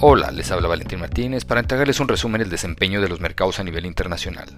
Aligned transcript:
Hola, 0.00 0.32
les 0.32 0.50
habla 0.50 0.66
Valentín 0.66 0.98
Martínez 0.98 1.44
para 1.44 1.60
entregarles 1.60 2.00
un 2.00 2.08
resumen 2.08 2.40
del 2.40 2.50
desempeño 2.50 3.00
de 3.00 3.08
los 3.08 3.20
mercados 3.20 3.60
a 3.60 3.64
nivel 3.64 3.86
internacional. 3.86 4.48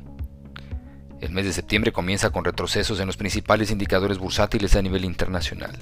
El 1.20 1.30
mes 1.32 1.44
de 1.44 1.52
septiembre 1.52 1.92
comienza 1.92 2.30
con 2.30 2.42
retrocesos 2.42 3.00
en 3.00 3.06
los 3.06 3.18
principales 3.18 3.70
indicadores 3.70 4.16
bursátiles 4.16 4.74
a 4.76 4.82
nivel 4.82 5.04
internacional. 5.04 5.76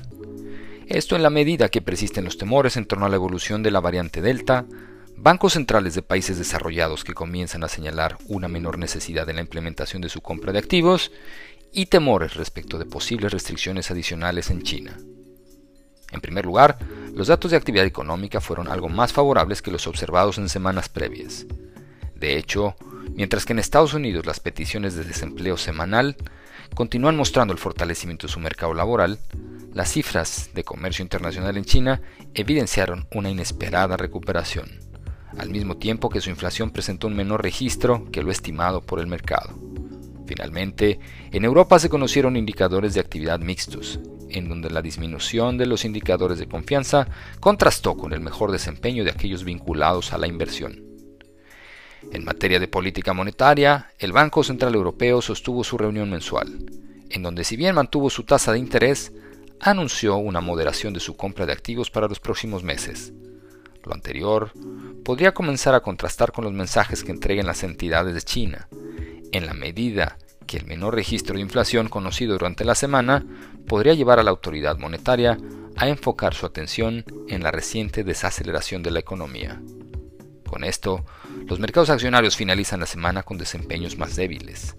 Esto 0.88 1.14
en 1.14 1.22
la 1.22 1.30
medida 1.30 1.68
que 1.68 1.80
persisten 1.80 2.24
los 2.24 2.36
temores 2.36 2.76
en 2.76 2.84
torno 2.84 3.06
a 3.06 3.08
la 3.08 3.14
evolución 3.14 3.62
de 3.62 3.70
la 3.70 3.80
variante 3.80 4.20
Delta, 4.20 4.66
bancos 5.16 5.52
centrales 5.52 5.94
de 5.94 6.02
países 6.02 6.36
desarrollados 6.36 7.04
que 7.04 7.14
comienzan 7.14 7.62
a 7.62 7.68
señalar 7.68 8.18
una 8.26 8.48
menor 8.48 8.76
necesidad 8.76 9.28
en 9.28 9.36
la 9.36 9.42
implementación 9.42 10.02
de 10.02 10.08
su 10.08 10.20
compra 10.20 10.52
de 10.52 10.58
activos 10.58 11.12
y 11.72 11.86
temores 11.86 12.34
respecto 12.34 12.76
de 12.76 12.86
posibles 12.86 13.32
restricciones 13.32 13.88
adicionales 13.92 14.50
en 14.50 14.62
China. 14.62 14.98
En 16.10 16.20
primer 16.20 16.44
lugar, 16.44 16.78
los 17.14 17.28
datos 17.28 17.52
de 17.52 17.56
actividad 17.56 17.86
económica 17.86 18.40
fueron 18.40 18.68
algo 18.68 18.88
más 18.88 19.12
favorables 19.12 19.62
que 19.62 19.70
los 19.70 19.86
observados 19.86 20.38
en 20.38 20.48
semanas 20.48 20.88
previas. 20.88 21.46
De 22.16 22.36
hecho, 22.36 22.74
mientras 23.14 23.44
que 23.44 23.52
en 23.52 23.60
Estados 23.60 23.94
Unidos 23.94 24.26
las 24.26 24.40
peticiones 24.40 24.94
de 24.96 25.04
desempleo 25.04 25.56
semanal 25.56 26.16
continúan 26.74 27.16
mostrando 27.16 27.52
el 27.52 27.60
fortalecimiento 27.60 28.26
de 28.26 28.32
su 28.32 28.40
mercado 28.40 28.74
laboral, 28.74 29.20
las 29.72 29.92
cifras 29.92 30.50
de 30.54 30.64
comercio 30.64 31.02
internacional 31.02 31.56
en 31.56 31.64
China 31.64 32.02
evidenciaron 32.34 33.06
una 33.12 33.30
inesperada 33.30 33.96
recuperación, 33.96 34.80
al 35.38 35.50
mismo 35.50 35.76
tiempo 35.76 36.10
que 36.10 36.20
su 36.20 36.30
inflación 36.30 36.70
presentó 36.70 37.06
un 37.06 37.14
menor 37.14 37.42
registro 37.42 38.10
que 38.10 38.22
lo 38.22 38.32
estimado 38.32 38.80
por 38.80 38.98
el 38.98 39.06
mercado. 39.06 39.54
Finalmente, 40.26 40.98
en 41.30 41.44
Europa 41.44 41.78
se 41.78 41.88
conocieron 41.88 42.36
indicadores 42.36 42.94
de 42.94 43.00
actividad 43.00 43.38
mixtos, 43.38 44.00
en 44.34 44.48
donde 44.48 44.68
la 44.70 44.82
disminución 44.82 45.56
de 45.56 45.66
los 45.66 45.84
indicadores 45.84 46.38
de 46.38 46.48
confianza 46.48 47.06
contrastó 47.40 47.96
con 47.96 48.12
el 48.12 48.20
mejor 48.20 48.50
desempeño 48.50 49.04
de 49.04 49.10
aquellos 49.10 49.44
vinculados 49.44 50.12
a 50.12 50.18
la 50.18 50.26
inversión. 50.26 50.82
En 52.12 52.24
materia 52.24 52.60
de 52.60 52.68
política 52.68 53.12
monetaria, 53.12 53.92
el 53.98 54.12
Banco 54.12 54.42
Central 54.42 54.74
Europeo 54.74 55.22
sostuvo 55.22 55.64
su 55.64 55.78
reunión 55.78 56.10
mensual, 56.10 56.48
en 57.10 57.22
donde 57.22 57.44
si 57.44 57.56
bien 57.56 57.74
mantuvo 57.74 58.10
su 58.10 58.24
tasa 58.24 58.52
de 58.52 58.58
interés, 58.58 59.12
anunció 59.60 60.16
una 60.16 60.40
moderación 60.40 60.92
de 60.92 61.00
su 61.00 61.16
compra 61.16 61.46
de 61.46 61.52
activos 61.52 61.90
para 61.90 62.08
los 62.08 62.20
próximos 62.20 62.62
meses. 62.62 63.12
Lo 63.84 63.94
anterior 63.94 64.50
podría 65.04 65.32
comenzar 65.32 65.74
a 65.74 65.80
contrastar 65.80 66.32
con 66.32 66.44
los 66.44 66.52
mensajes 66.52 67.04
que 67.04 67.12
entreguen 67.12 67.46
las 67.46 67.62
entidades 67.62 68.14
de 68.14 68.22
China, 68.22 68.68
en 69.32 69.46
la 69.46 69.54
medida 69.54 70.18
que 70.54 70.60
el 70.60 70.66
menor 70.66 70.94
registro 70.94 71.34
de 71.34 71.40
inflación 71.40 71.88
conocido 71.88 72.34
durante 72.34 72.64
la 72.64 72.76
semana 72.76 73.26
podría 73.66 73.94
llevar 73.94 74.20
a 74.20 74.22
la 74.22 74.30
autoridad 74.30 74.78
monetaria 74.78 75.36
a 75.74 75.88
enfocar 75.88 76.32
su 76.32 76.46
atención 76.46 77.04
en 77.26 77.42
la 77.42 77.50
reciente 77.50 78.04
desaceleración 78.04 78.84
de 78.84 78.92
la 78.92 79.00
economía. 79.00 79.60
Con 80.46 80.62
esto, 80.62 81.04
los 81.48 81.58
mercados 81.58 81.90
accionarios 81.90 82.36
finalizan 82.36 82.78
la 82.78 82.86
semana 82.86 83.24
con 83.24 83.36
desempeños 83.36 83.98
más 83.98 84.14
débiles, 84.14 84.76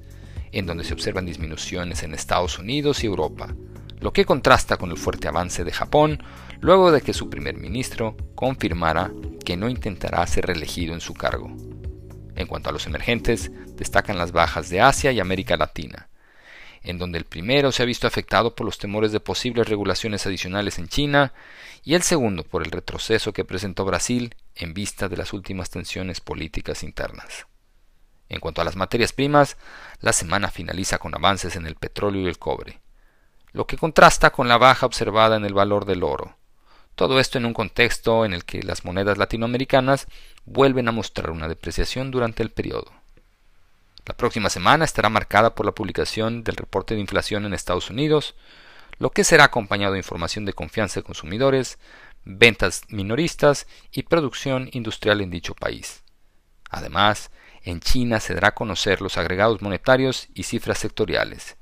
en 0.54 0.66
donde 0.66 0.86
se 0.86 0.94
observan 0.94 1.26
disminuciones 1.26 2.04
en 2.04 2.14
Estados 2.14 2.58
Unidos 2.58 3.04
y 3.04 3.08
Europa, 3.08 3.54
lo 4.00 4.14
que 4.14 4.24
contrasta 4.24 4.78
con 4.78 4.92
el 4.92 4.98
fuerte 4.98 5.28
avance 5.28 5.66
de 5.66 5.74
Japón 5.74 6.24
luego 6.62 6.90
de 6.94 7.02
que 7.02 7.12
su 7.12 7.30
primer 7.30 7.58
ministro 7.58 8.16
confirmara 8.34 9.12
que 9.44 9.58
no 9.58 9.68
intentará 9.68 10.26
ser 10.26 10.46
reelegido 10.46 10.94
en 10.94 11.02
su 11.02 11.14
cargo. 11.14 11.54
En 12.36 12.48
cuanto 12.48 12.70
a 12.70 12.74
los 12.74 12.86
emergentes, 12.86 13.52
destacan 13.76 14.18
las 14.18 14.32
bajas 14.32 14.70
de 14.70 14.82
Asia 14.82 15.12
y 15.12 15.20
América 15.20 15.56
Latina, 15.56 16.10
en 16.84 16.98
donde 16.98 17.18
el 17.18 17.26
primero 17.26 17.72
se 17.72 17.82
ha 17.82 17.86
visto 17.86 18.08
afectado 18.08 18.56
por 18.56 18.66
los 18.66 18.78
temores 18.78 19.12
de 19.12 19.20
posibles 19.20 19.68
regulaciones 19.70 20.26
adicionales 20.26 20.78
en 20.78 20.88
China 20.88 21.34
y 21.84 21.96
el 21.96 22.04
segundo 22.04 22.44
por 22.44 22.64
el 22.64 22.72
retroceso 22.72 23.32
que 23.32 23.46
presentó 23.46 23.86
Brasil 23.86 24.36
en 24.56 24.74
vista 24.74 25.08
de 25.08 25.18
las 25.18 25.34
últimas 25.34 25.70
tensiones 25.70 26.20
políticas 26.20 26.84
internas. 26.84 27.48
En 28.28 28.40
cuanto 28.40 28.62
a 28.62 28.66
las 28.66 28.76
materias 28.76 29.14
primas, 29.14 29.56
la 30.02 30.12
semana 30.12 30.50
finaliza 30.50 30.98
con 30.98 31.16
avances 31.16 31.56
en 31.56 31.66
el 31.66 31.76
petróleo 31.76 32.24
y 32.24 32.28
el 32.28 32.40
cobre, 32.40 32.82
lo 33.52 33.66
que 33.66 33.78
contrasta 33.78 34.32
con 34.32 34.48
la 34.48 34.58
baja 34.58 34.86
observada 34.86 35.38
en 35.38 35.46
el 35.46 35.54
valor 35.54 35.86
del 35.86 36.04
oro, 36.04 36.36
todo 36.96 37.20
esto 37.20 37.38
en 37.38 37.46
un 37.46 37.54
contexto 37.54 38.26
en 38.26 38.34
el 38.34 38.46
que 38.46 38.64
las 38.64 38.86
monedas 38.86 39.18
latinoamericanas 39.18 40.08
vuelven 40.46 40.88
a 40.88 40.92
mostrar 40.92 41.32
una 41.32 41.48
depreciación 41.48 42.12
durante 42.12 42.42
el 42.42 42.52
periodo. 42.52 42.92
La 44.06 44.16
próxima 44.16 44.50
semana 44.50 44.86
estará 44.86 45.10
marcada 45.10 45.56
por 45.56 45.66
la 45.66 45.74
publicación 45.74 46.44
del 46.44 46.56
reporte 46.56 46.94
de 46.94 47.02
inflación 47.02 47.46
en 47.46 47.54
Estados 47.54 47.90
Unidos, 47.90 48.36
lo 48.98 49.12
que 49.12 49.24
será 49.24 49.46
acompañado 49.46 49.94
de 49.94 50.00
información 50.00 50.46
de 50.46 50.54
confianza 50.54 51.00
de 51.00 51.04
consumidores, 51.04 51.80
ventas 52.24 52.84
minoristas 52.88 53.68
y 53.92 54.04
producción 54.04 54.70
industrial 54.72 55.22
en 55.22 55.32
dicho 55.32 55.54
país. 55.54 56.04
Además, 56.70 57.32
en 57.64 57.80
China 57.80 58.20
se 58.20 58.36
dará 58.36 58.50
a 58.50 58.56
conocer 58.56 59.02
los 59.02 59.18
agregados 59.18 59.62
monetarios 59.62 60.28
y 60.34 60.44
cifras 60.44 60.78
sectoriales, 60.78 61.58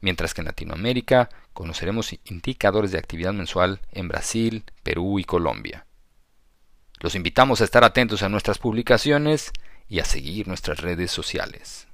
mientras 0.00 0.34
que 0.34 0.40
en 0.40 0.46
Latinoamérica 0.46 1.28
conoceremos 1.52 2.14
indicadores 2.24 2.92
de 2.92 2.98
actividad 2.98 3.32
mensual 3.32 3.80
en 3.92 4.08
Brasil, 4.08 4.64
Perú 4.82 5.18
y 5.18 5.24
Colombia. 5.24 5.86
Los 7.00 7.14
invitamos 7.14 7.60
a 7.60 7.64
estar 7.64 7.84
atentos 7.84 8.22
a 8.22 8.28
nuestras 8.28 8.58
publicaciones 8.58 9.52
y 9.88 10.00
a 10.00 10.04
seguir 10.04 10.46
nuestras 10.46 10.80
redes 10.80 11.10
sociales. 11.10 11.88